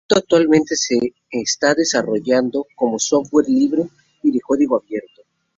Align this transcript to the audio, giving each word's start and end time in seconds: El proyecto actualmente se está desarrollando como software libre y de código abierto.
El 0.01 0.05
proyecto 0.07 0.17
actualmente 0.35 0.75
se 0.75 0.97
está 1.29 1.75
desarrollando 1.75 2.65
como 2.75 2.97
software 2.97 3.47
libre 3.47 3.83
y 4.23 4.31
de 4.31 4.39
código 4.41 4.75
abierto. 4.77 5.21